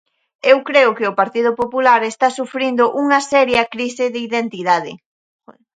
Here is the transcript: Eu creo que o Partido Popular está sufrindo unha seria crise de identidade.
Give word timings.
Eu 0.51 0.57
creo 0.69 0.89
que 0.97 1.09
o 1.11 1.17
Partido 1.21 1.51
Popular 1.61 2.01
está 2.05 2.27
sufrindo 2.39 2.83
unha 3.03 3.19
seria 3.31 3.63
crise 3.73 4.05
de 4.13 4.19
identidade. 4.27 4.91